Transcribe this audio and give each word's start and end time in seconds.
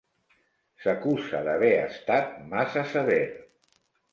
S'acusa 0.85 1.43
d'haver 1.49 1.71
estat 1.81 2.33
massa 2.55 2.87
sever. 2.95 3.21